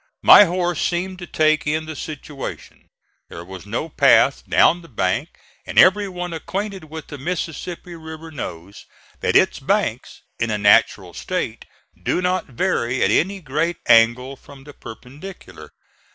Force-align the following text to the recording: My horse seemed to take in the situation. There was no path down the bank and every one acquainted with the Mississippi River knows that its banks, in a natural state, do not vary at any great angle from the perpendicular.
My 0.23 0.45
horse 0.45 0.81
seemed 0.81 1.19
to 1.19 1.27
take 1.27 1.67
in 1.67 1.85
the 1.85 1.95
situation. 1.95 2.87
There 3.29 3.45
was 3.45 3.67
no 3.67 3.87
path 3.87 4.41
down 4.49 4.81
the 4.81 4.87
bank 4.87 5.37
and 5.63 5.77
every 5.77 6.09
one 6.09 6.33
acquainted 6.33 6.85
with 6.85 7.05
the 7.05 7.19
Mississippi 7.19 7.93
River 7.93 8.31
knows 8.31 8.87
that 9.19 9.35
its 9.35 9.59
banks, 9.59 10.23
in 10.39 10.49
a 10.49 10.57
natural 10.57 11.13
state, 11.13 11.65
do 12.01 12.19
not 12.19 12.47
vary 12.47 13.03
at 13.03 13.11
any 13.11 13.41
great 13.41 13.77
angle 13.85 14.35
from 14.35 14.63
the 14.63 14.73
perpendicular. 14.73 15.69